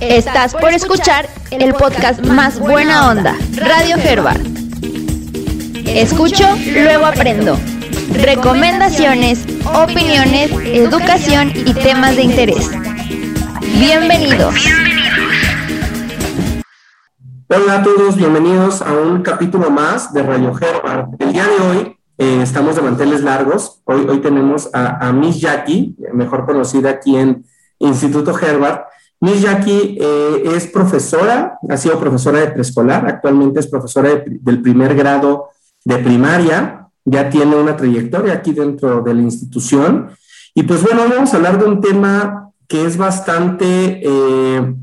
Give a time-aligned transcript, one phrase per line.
[0.00, 4.40] Estás por escuchar el podcast más buena onda, Radio Herbert.
[5.86, 7.56] Escucho, luego aprendo.
[8.12, 12.70] Recomendaciones, opiniones, educación y temas de interés.
[13.80, 14.54] Bienvenidos.
[17.48, 21.08] Hola a todos, bienvenidos a un capítulo más de Radio Herbert.
[21.18, 23.80] El día de hoy eh, estamos de manteles largos.
[23.84, 27.44] Hoy, hoy tenemos a, Miss Jackie, mejor conocida aquí en
[27.80, 28.87] Instituto Herbert.
[29.20, 34.94] Miss Jackie eh, es profesora, ha sido profesora de preescolar, actualmente es profesora del primer
[34.94, 35.48] grado
[35.84, 40.10] de primaria, ya tiene una trayectoria aquí dentro de la institución.
[40.54, 44.74] Y pues bueno, vamos a hablar de un tema que es bastante, eh,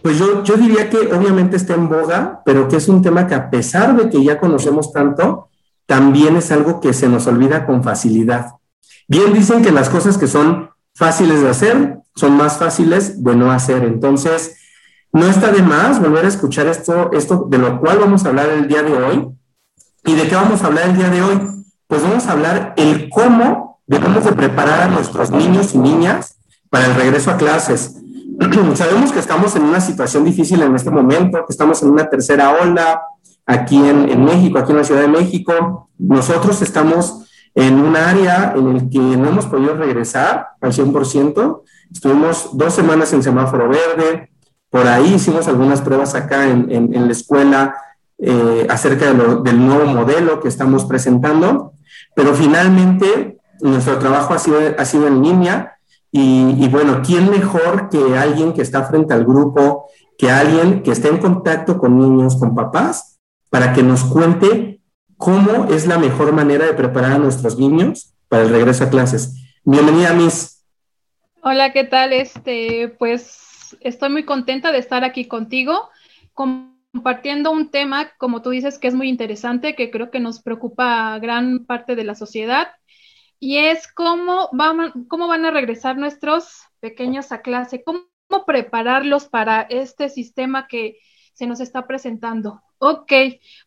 [0.00, 3.34] pues yo, yo diría que obviamente está en boga, pero que es un tema que
[3.34, 5.48] a pesar de que ya conocemos tanto,
[5.84, 8.52] también es algo que se nos olvida con facilidad.
[9.08, 13.52] Bien dicen que las cosas que son fáciles de hacer son más fáciles de no
[13.52, 13.84] hacer.
[13.84, 14.56] Entonces,
[15.12, 18.48] no está de más volver a escuchar esto, esto de lo cual vamos a hablar
[18.48, 19.28] el día de hoy.
[20.04, 21.40] ¿Y de qué vamos a hablar el día de hoy?
[21.86, 26.36] Pues vamos a hablar el cómo debemos de preparar a nuestros niños y niñas
[26.70, 27.96] para el regreso a clases.
[28.74, 32.52] Sabemos que estamos en una situación difícil en este momento, que estamos en una tercera
[32.62, 33.00] ola,
[33.46, 35.88] aquí en, México, aquí en la Ciudad de México.
[35.98, 41.62] Nosotros estamos en un área en el que no hemos podido regresar al 100%.
[41.92, 44.30] Estuvimos dos semanas en semáforo verde,
[44.70, 47.76] por ahí hicimos algunas pruebas acá en, la escuela
[48.18, 51.72] eh, acerca del nuevo modelo que estamos presentando,
[52.14, 55.78] pero finalmente nuestro trabajo ha sido, ha sido en línea
[56.10, 59.86] y, y, bueno, ¿quién mejor que alguien que está frente al grupo,
[60.18, 63.18] que alguien que esté en contacto con niños, con papás,
[63.50, 64.80] para que nos cuente
[65.16, 69.34] cómo es la mejor manera de preparar a nuestros niños para el regreso a clases.
[69.64, 70.55] Bienvenida, Miss.
[71.48, 72.12] Hola, ¿qué tal?
[72.12, 75.90] Este, pues estoy muy contenta de estar aquí contigo,
[76.34, 81.14] compartiendo un tema, como tú dices, que es muy interesante, que creo que nos preocupa
[81.14, 82.70] a gran parte de la sociedad,
[83.38, 88.08] y es cómo van, cómo van a regresar nuestros pequeños a clase, cómo
[88.44, 90.98] prepararlos para este sistema que
[91.32, 92.60] se nos está presentando.
[92.78, 93.12] Ok,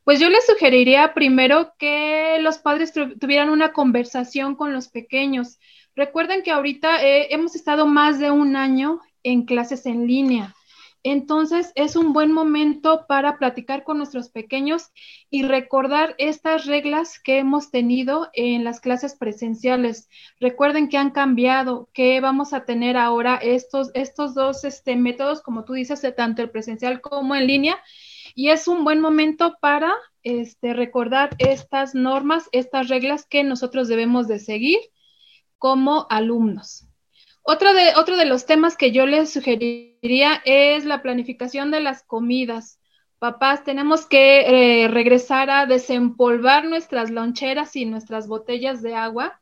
[0.04, 5.60] pues yo les sugeriría primero que los padres tuvieran una conversación con los pequeños.
[6.00, 10.56] Recuerden que ahorita eh, hemos estado más de un año en clases en línea.
[11.04, 14.92] Entonces es un buen momento para platicar con nuestros pequeños
[15.30, 20.08] y recordar estas reglas que hemos tenido en las clases presenciales.
[20.40, 25.66] Recuerden que han cambiado, que vamos a tener ahora estos, estos dos este, métodos, como
[25.66, 27.78] tú dices, tanto el presencial como en línea
[28.36, 29.94] y es un buen momento para
[30.24, 34.80] este, recordar estas normas, estas reglas que nosotros debemos de seguir
[35.60, 36.88] como alumnos.
[37.44, 42.80] Otro de, de los temas que yo les sugeriría es la planificación de las comidas.
[43.20, 49.42] Papás, tenemos que eh, regresar a desempolvar nuestras loncheras y nuestras botellas de agua.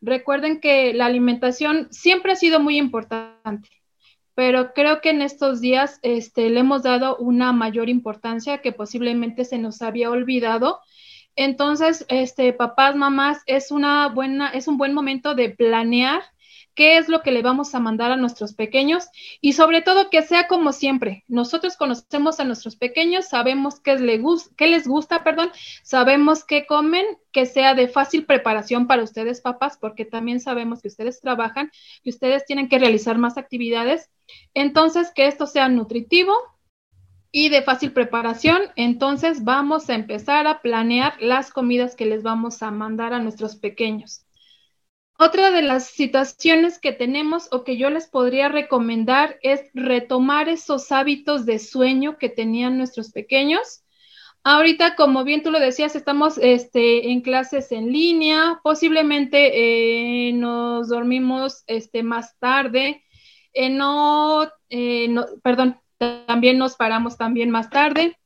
[0.00, 3.68] Recuerden que la alimentación siempre ha sido muy importante
[4.38, 9.44] pero creo que en estos días este, le hemos dado una mayor importancia que posiblemente
[9.44, 10.78] se nos había olvidado.
[11.40, 16.20] Entonces, este, papás, mamás, es una buena, es un buen momento de planear
[16.74, 19.06] qué es lo que le vamos a mandar a nuestros pequeños
[19.40, 21.22] y sobre todo que sea como siempre.
[21.28, 25.52] Nosotros conocemos a nuestros pequeños, sabemos qué les, qué les gusta, perdón,
[25.84, 30.88] sabemos qué comen, que sea de fácil preparación para ustedes, papás, porque también sabemos que
[30.88, 31.70] ustedes trabajan,
[32.02, 34.10] que ustedes tienen que realizar más actividades.
[34.54, 36.34] Entonces, que esto sea nutritivo,
[37.30, 42.62] y de fácil preparación, entonces vamos a empezar a planear las comidas que les vamos
[42.62, 44.24] a mandar a nuestros pequeños.
[45.20, 50.92] Otra de las situaciones que tenemos o que yo les podría recomendar es retomar esos
[50.92, 53.82] hábitos de sueño que tenían nuestros pequeños.
[54.44, 60.88] Ahorita, como bien tú lo decías, estamos este, en clases en línea, posiblemente eh, nos
[60.88, 63.02] dormimos este, más tarde,
[63.52, 68.18] eh, no, eh, no, perdón, también nos paramos también más tarde.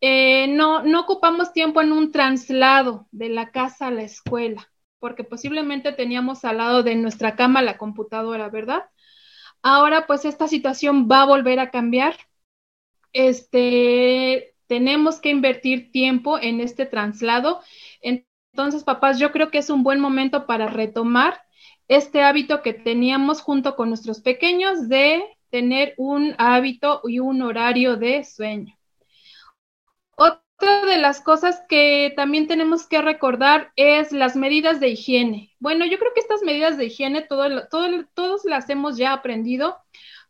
[0.00, 4.70] no, no ocupamos tiempo en un traslado de la casa a la escuela
[5.00, 8.84] porque posiblemente teníamos al lado de nuestra cama la computadora, ¿verdad?
[9.62, 12.16] Ahora pues esta situación va a volver a cambiar.
[13.12, 17.60] Este, tenemos que invertir tiempo en este traslado.
[18.02, 21.40] Entonces, papás, yo creo que es un buen momento para retomar
[21.88, 27.96] este hábito que teníamos junto con nuestros pequeños de tener un hábito y un horario
[27.96, 28.76] de sueño.
[30.16, 35.54] Otra de las cosas que también tenemos que recordar es las medidas de higiene.
[35.58, 39.78] Bueno, yo creo que estas medidas de higiene todo, todo, todos las hemos ya aprendido,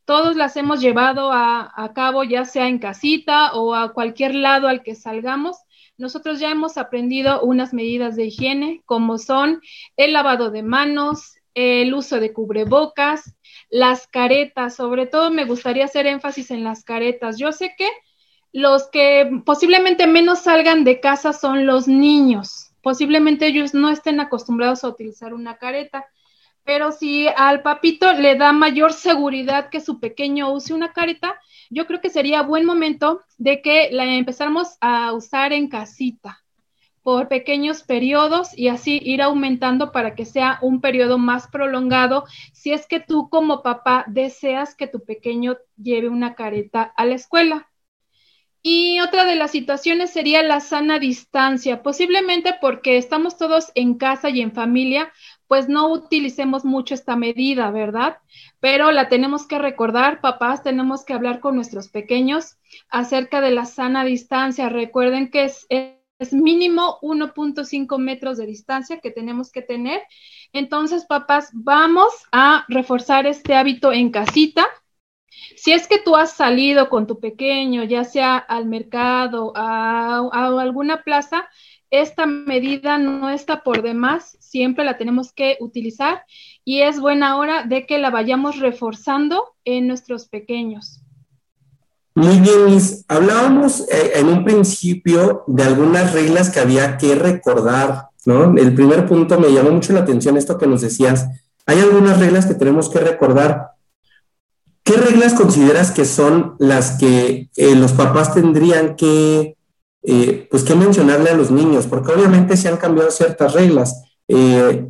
[0.05, 4.69] todos las hemos llevado a, a, cabo, ya sea en casita o a cualquier lado
[4.69, 5.57] al que salgamos.
[5.99, 9.61] Nosotros ya hemos aprendido unas medidas de higiene, como son
[9.97, 13.35] el lavado de manos, el uso de cubrebocas,
[13.71, 17.39] las caretas, sobre todo me gustaría hacer énfasis en las caretas.
[17.39, 17.89] Yo sé que
[18.53, 22.73] los que posiblemente menos salgan de casa son los niños.
[22.83, 26.07] Posiblemente ellos no estén acostumbrados a utilizar una careta,
[26.65, 31.41] pero si al papito le da mayor seguridad que su pequeño use una careta,
[31.71, 36.43] yo creo que sería buen momento de que la empezáramos a usar en casita
[37.03, 42.73] por pequeños periodos y así ir aumentando para que sea un periodo más prolongado si
[42.73, 47.71] es que tú como papá deseas que tu pequeño lleve una careta a la escuela.
[48.63, 54.29] Y otra de las situaciones sería la sana distancia, posiblemente porque estamos todos en casa
[54.29, 55.11] y en familia,
[55.47, 58.19] pues no utilicemos mucho esta medida, ¿verdad?
[58.61, 62.59] Pero la tenemos que recordar, papás, tenemos que hablar con nuestros pequeños
[62.91, 64.69] acerca de la sana distancia.
[64.69, 66.00] Recuerden que es, es
[66.33, 70.03] mínimo 1.5 metros de distancia que tenemos que tener.
[70.53, 74.67] Entonces, papás, vamos a reforzar este hábito en casita
[75.57, 80.19] si es que tú has salido con tu pequeño, ya sea al mercado, a,
[80.61, 81.49] alguna plaza,
[81.91, 86.25] esta medida no está por demás, siempre la tenemos que utilizar
[86.65, 91.00] y es buena hora de que la vayamos reforzando en nuestros pequeños.
[92.15, 93.05] Muy bien, Liz.
[93.09, 98.55] Hablábamos eh, en un principio de algunas reglas que había que recordar, ¿no?
[98.57, 101.29] El primer punto me llamó mucho la atención esto que nos decías.
[101.67, 103.73] Hay algunas reglas que tenemos que recordar.
[104.83, 109.57] ¿Qué reglas consideras que son las que eh, los papás tendrían que,
[110.03, 111.87] eh, pues, que mencionarle a los niños?
[111.87, 114.03] Porque obviamente se han cambiado ciertas reglas.
[114.27, 114.89] Eh,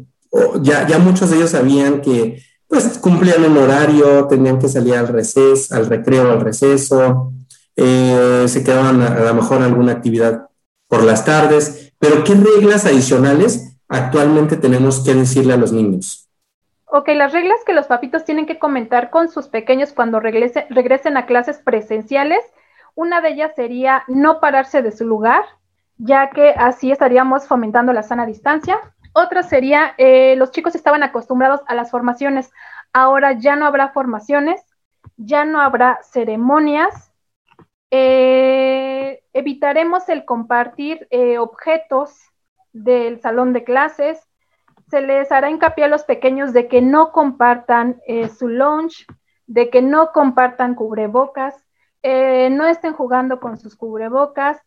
[0.63, 5.07] ya, ya muchos de ellos sabían que pues cumplían un horario, tenían que salir al
[5.09, 7.33] al recreo, al receso,
[7.77, 10.49] se quedaban a, a lo mejor alguna actividad
[10.87, 16.29] por las tardes, pero ¿qué reglas adicionales actualmente tenemos que decirle a los niños?
[16.87, 21.27] Ok, las reglas que los papitos tienen que comentar con sus pequeños cuando regresen a
[21.27, 22.41] clases presenciales,
[22.95, 25.43] una de ellas sería no pararse de su lugar,
[25.99, 28.79] ya que así estaríamos fomentando la sana distancia.
[29.13, 32.53] Otra sería, eh, los chicos estaban acostumbrados a las formaciones,
[32.93, 34.63] ahora ya no habrá formaciones,
[35.17, 37.13] ya no habrá ceremonias,
[37.91, 42.17] eh, evitaremos el compartir eh, objetos
[42.73, 44.21] del salón de clases,
[44.89, 48.01] se les hará hincapié a los pequeños de que no compartan
[48.37, 49.07] su lunch,
[49.47, 51.55] de que no compartan cubrebocas,
[52.03, 54.61] no estén jugando con sus cubrebocas.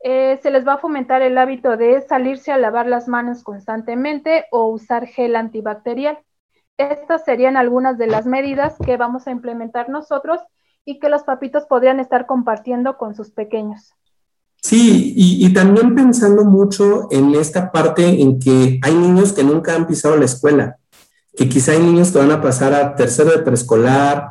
[0.00, 4.44] Eh, se les va a fomentar el hábito de salirse a lavar las manos constantemente
[4.52, 6.18] o usar gel antibacterial.
[6.76, 10.40] Estas serían algunas de las medidas que vamos a implementar nosotros
[10.84, 13.92] y que los papitos podrían estar compartiendo con sus pequeños.
[14.60, 19.86] Sí, y, también pensando mucho en esta parte en que hay niños que nunca han
[19.86, 20.78] pisado la escuela,
[21.36, 24.30] que quizá hay niños que van a pasar a tercero de preescolar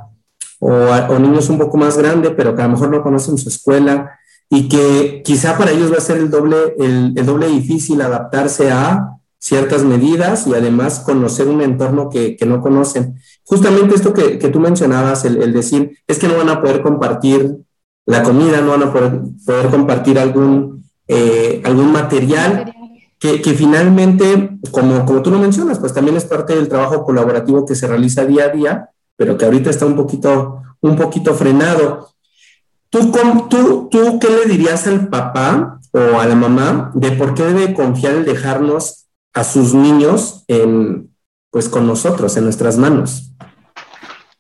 [0.59, 4.19] o, niños un poco más grandes, pero que a lo mejor no conocen su escuela
[4.49, 9.17] y que quizá para ellos va a ser el doble, el, doble difícil adaptarse a
[9.39, 13.15] ciertas medidas y además conocer un entorno que, no conocen.
[13.43, 17.57] Justamente esto que, tú mencionabas, el, decir, es que no van a poder compartir
[18.05, 22.73] la comida, no van a poder, compartir algún, eh, algún material
[23.19, 27.75] que, finalmente, como, como tú lo mencionas, pues también es parte del trabajo colaborativo que
[27.75, 32.09] se realiza día a día, pero que ahorita está un poquito, un poquito frenado.
[32.89, 33.11] ¿Tú,
[33.49, 37.73] tú, ¿Tú qué le dirías al papá o a la mamá de por qué debe
[37.73, 41.13] confiar el dejarnos a sus niños en,
[41.51, 43.31] pues con nosotros, en nuestras manos?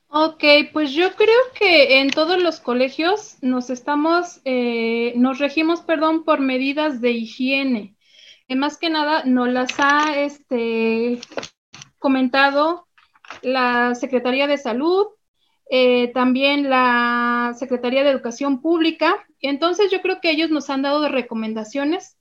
[0.09, 6.23] Ok, pues yo creo que en todos los colegios nos estamos, eh, nos regimos, perdón,
[6.23, 7.95] por medidas de higiene.
[8.47, 11.19] Que más que nada nos las ha este,
[11.99, 12.87] comentado
[13.41, 15.07] la Secretaría de Salud,
[15.69, 19.25] eh, también la Secretaría de Educación Pública.
[19.41, 22.17] Entonces yo creo que ellos nos han dado recomendaciones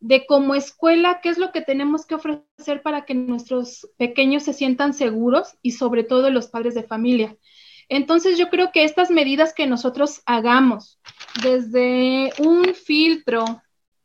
[0.00, 4.52] de como escuela, qué es lo que tenemos que ofrecer para que nuestros pequeños se
[4.52, 7.36] sientan seguros y sobre todo los padres de familia.
[7.88, 11.00] Entonces yo creo que estas medidas que nosotros hagamos
[11.42, 13.44] desde un filtro,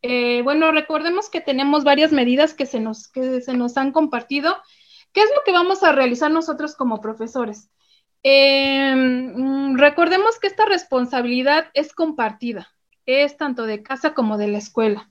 [0.02, 4.56] eh, bueno, recordemos que tenemos varias medidas que se, nos, que se nos han compartido.
[5.12, 7.70] ¿Qué es lo que vamos a realizar nosotros como profesores?
[8.22, 12.68] Em, recordemos que esta responsabilidad es compartida,
[13.06, 15.08] es tanto de casa como de la escuela.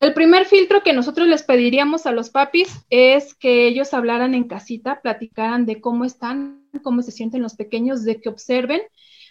[0.00, 4.44] El primer filtro que nosotros les pediríamos a los papis es que ellos hablaran en
[4.44, 8.82] casita, platicaran de cómo están, cómo se sienten los pequeños, de que observen,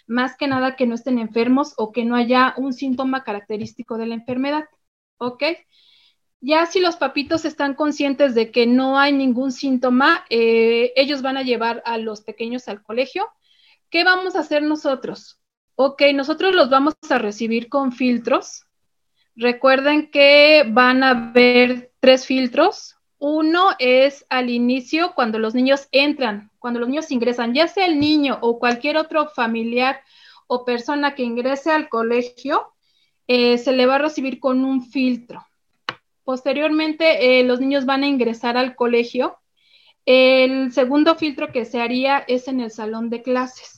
[0.06, 4.06] más que nada que no estén enfermos o que no haya un síntoma característico de
[4.06, 4.64] la enfermedad.
[5.18, 5.44] ¿Ok?
[6.46, 11.38] Ya si los papitos están conscientes de que no hay ningún síntoma, eh, ellos van
[11.38, 13.28] a llevar a los pequeños al colegio.
[13.88, 15.40] ¿Qué vamos a hacer nosotros?
[15.74, 18.66] Ok, nosotros los vamos a recibir con filtros
[19.36, 22.96] Recuerden que van a haber tres filtros.
[23.18, 27.98] Uno es al inicio, cuando los niños entran, cuando los niños ingresan, ya sea el
[27.98, 30.00] niño o cualquier otro familiar
[30.46, 32.74] o persona que ingrese al colegio,
[33.26, 35.44] eh, se le va a recibir con un filtro.
[36.24, 39.38] Posteriormente, eh, los niños van a ingresar al colegio.
[40.06, 43.74] El segundo filtro que se haría es en el salón de clases.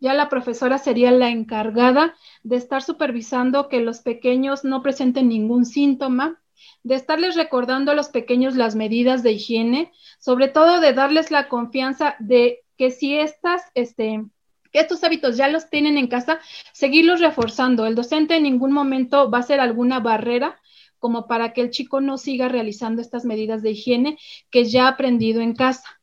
[0.00, 5.64] Ya la profesora sería la encargada de estar supervisando que los pequeños no presenten ningún
[5.64, 6.40] síntoma,
[6.82, 11.48] de estarles recordando a los pequeños las medidas de higiene, sobre todo de darles la
[11.48, 14.24] confianza de que si estas, este,
[14.70, 16.40] que estos hábitos ya los tienen en casa,
[16.72, 17.86] seguirlos reforzando.
[17.86, 20.60] El docente en ningún momento va a ser alguna barrera
[20.98, 24.18] como para que el chico no siga realizando estas medidas de higiene
[24.50, 26.00] que ya ha aprendido en casa.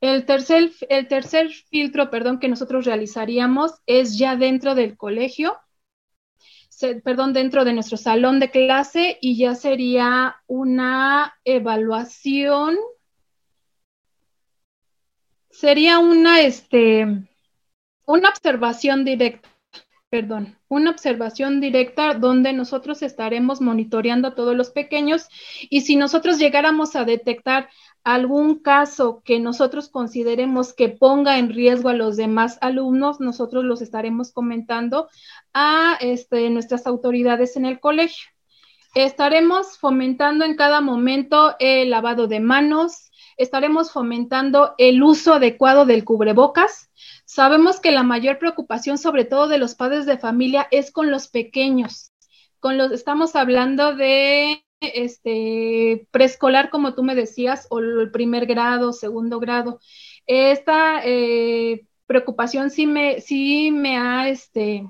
[0.00, 5.56] El tercer, el tercer filtro, perdón, que nosotros realizaríamos es ya dentro del colegio,
[7.04, 12.76] perdón, dentro de nuestro salón de clase y ya sería una evaluación,
[15.50, 17.06] sería una, este,
[18.12, 19.48] una observación directa,
[20.10, 25.28] perdón, una observación directa donde nosotros estaremos monitoreando a todos los pequeños
[25.70, 27.70] y si nosotros llegáramos a detectar
[28.04, 33.80] algún caso que nosotros consideremos que ponga en riesgo a los demás alumnos, nosotros los
[33.80, 35.08] estaremos comentando
[35.54, 38.26] a este, nuestras autoridades en el colegio.
[38.94, 46.04] Estaremos fomentando en cada momento el lavado de manos, estaremos fomentando el uso adecuado del
[46.04, 46.90] cubrebocas.
[47.32, 51.28] Sabemos que la mayor preocupación, sobre todo de los padres de familia, es con los
[51.28, 52.12] pequeños.
[52.60, 58.92] Con los, estamos hablando de este, preescolar, como tú me decías, o el primer grado,
[58.92, 59.80] segundo grado.
[60.26, 64.86] Esta eh, preocupación sí me, sí me ha, este,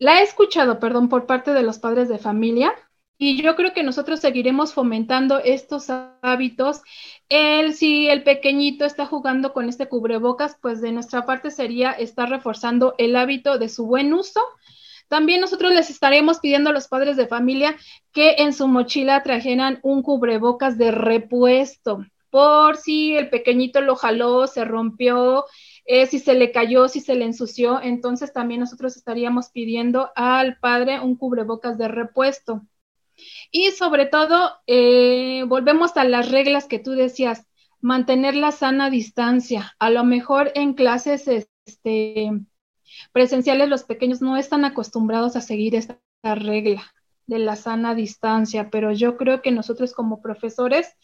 [0.00, 2.74] la he escuchado, perdón, por parte de los padres de familia.
[3.18, 5.88] Y yo creo que nosotros seguiremos fomentando estos
[6.20, 6.82] hábitos.
[7.28, 12.28] El, si el pequeñito está jugando con este cubrebocas, pues de nuestra parte sería estar
[12.28, 14.40] reforzando el hábito de su buen uso
[15.08, 17.76] también nosotros les estaremos pidiendo a los padres de familia
[18.12, 24.46] que en su mochila trajeran un cubrebocas de repuesto, por si el pequeñito lo jaló,
[24.48, 25.44] se rompió,
[25.84, 30.58] eh, si se le cayó, si se le ensució, entonces también nosotros estaríamos pidiendo al
[30.58, 32.62] padre un cubrebocas de repuesto.
[33.50, 37.46] Y sobre todo, eh, volvemos a las reglas que tú decías,
[37.80, 39.74] mantener la sana distancia.
[39.78, 42.30] A lo mejor en clases, este,
[43.12, 46.82] presenciales los pequeños no están acostumbrados a seguir esta regla
[47.26, 50.94] de la sana distancia, pero yo creo que nosotros como profesores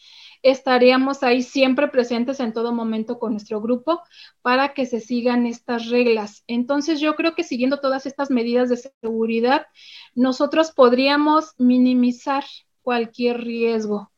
[0.43, 4.01] estaríamos ahí siempre presentes en todo momento con nuestro grupo
[4.41, 6.43] para que se sigan estas reglas.
[6.47, 9.65] Entonces yo creo que siguiendo todas estas medidas de seguridad,
[10.13, 12.43] nosotros podríamos minimizar
[12.81, 14.11] cualquier riesgo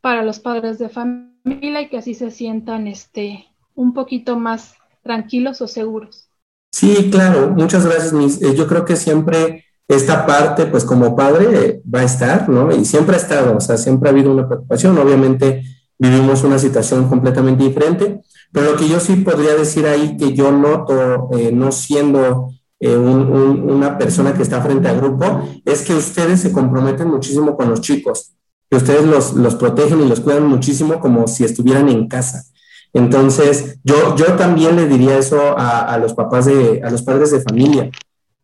[0.00, 5.60] para los padres de familia y que así se sientan este un poquito más tranquilos
[5.62, 6.28] o seguros.
[6.72, 12.00] Sí, claro, muchas gracias, eh, yo creo que siempre esta parte, pues como padre, va
[12.00, 12.70] a estar, ¿no?
[12.72, 14.96] Y siempre ha estado, o sea, siempre ha habido una preocupación.
[14.96, 15.64] Obviamente
[15.98, 18.20] vivimos una situación completamente diferente,
[18.52, 22.96] pero lo que yo sí podría decir ahí que yo noto, eh, no siendo eh,
[22.96, 27.80] una persona que está frente al grupo, es que ustedes se comprometen muchísimo con los
[27.80, 28.34] chicos,
[28.70, 32.44] que ustedes los, los protegen y los cuidan muchísimo como si estuvieran en casa.
[32.92, 37.40] Entonces, yo, yo también le diría eso a, los papás de, a los padres de
[37.40, 37.90] familia,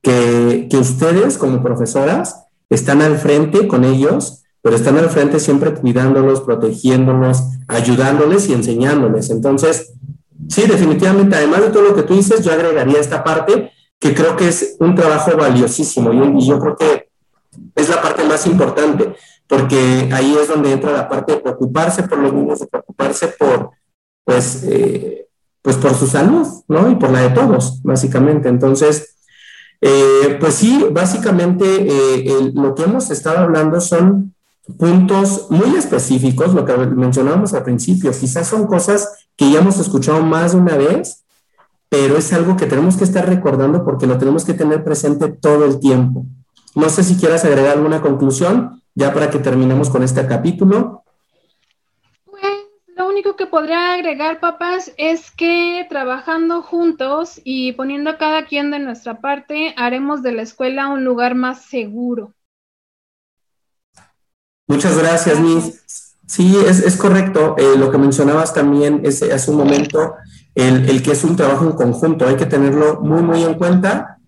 [0.07, 6.43] que, ustedes como profesoras están al frente con ellos, pero están al frente siempre cuidándolos,
[6.43, 9.31] protegiéndolos, ayudándoles y enseñándoles.
[9.31, 9.95] Entonces,
[10.49, 14.37] sí, definitivamente, además de todo lo que tú dices, yo agregaría esta parte que creo
[14.37, 17.09] que es un trabajo valiosísimo y, y yo creo que
[17.75, 19.15] es la parte más importante,
[19.49, 23.71] porque ahí es donde entra la parte de preocuparse por los niños, de preocuparse por
[24.23, 25.27] pues, eh,
[25.63, 26.91] pues por su salud, ¿no?
[26.91, 28.49] Y por la de todos, básicamente.
[28.49, 29.16] Entonces,
[29.81, 34.35] eh, pues sí, básicamente eh, lo que hemos estado hablando son
[34.79, 40.23] puntos muy específicos, lo que mencionábamos al principio, quizás son cosas que ya hemos escuchado
[40.23, 41.25] más de una vez,
[41.89, 45.65] pero es algo que tenemos que estar recordando porque lo tenemos que tener presente todo
[45.65, 46.27] el tiempo.
[46.75, 51.05] No sé si quieras agregar alguna conclusión ya para que terminemos con este capítulo.
[53.17, 58.71] Lo único que podría agregar, papás, es que trabajando juntos y poniendo a cada quien
[58.71, 62.35] de nuestra parte, haremos de la escuela un lugar más seguro.
[64.67, 66.15] Muchas gracias, Miss.
[66.27, 67.55] Sí, es, correcto.
[67.57, 70.17] Eh, lo que mencionabas también es, hace un momento,
[70.55, 72.29] el, que es un trabajo en conjunto.
[72.29, 74.19] Hay que tenerlo muy, muy en cuenta,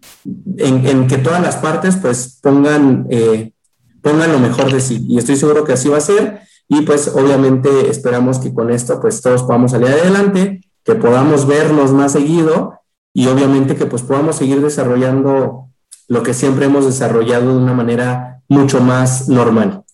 [0.57, 3.53] en, que todas las partes pues pongan, eh,
[4.01, 5.05] pongan lo mejor de sí.
[5.07, 6.48] Y estoy seguro que así va a ser.
[6.69, 11.93] Y pues obviamente esperamos que con esto pues todos podamos salir adelante, que podamos vernos
[11.93, 12.81] más seguido
[13.15, 15.69] y obviamente que pues podamos seguir desarrollando
[16.09, 19.85] lo que siempre hemos desarrollado de una manera mucho más normal.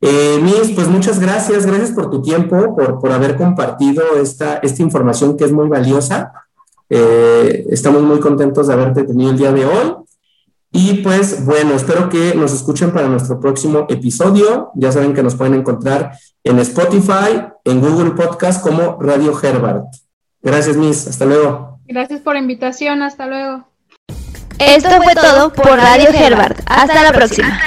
[0.00, 5.36] Eh, Miss, pues muchas gracias, gracias por tu tiempo, por, haber compartido esta, esta información
[5.36, 6.32] que es muy valiosa.
[6.88, 9.94] Eh, estamos muy contentos de haberte tenido el día de hoy.
[10.76, 14.72] Y pues bueno, espero que nos escuchen para nuestro próximo episodio.
[14.74, 16.12] Ya saben que nos pueden encontrar
[16.44, 19.86] en Spotify, en Google Podcast como Radio Herbert.
[20.42, 21.08] Gracias, Miss.
[21.08, 21.80] Hasta luego.
[21.86, 23.02] Gracias por la invitación.
[23.02, 23.66] Hasta luego.
[24.58, 26.60] Esto fue todo por Radio Herbert.
[26.66, 27.58] Hasta la próxima.